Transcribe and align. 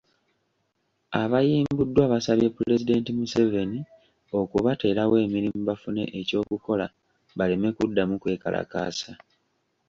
Abayimbuddwa 1.21 2.03
basabye 2.13 2.47
pulezidenti 2.57 3.09
Museveni 3.19 3.79
okubateerawo 4.39 5.15
emirimu 5.25 5.59
bafune 5.69 6.03
eky'okukola 6.19 6.85
baleme 7.37 7.69
kuddamu 7.77 8.13
kwekalakaasa. 8.21 9.11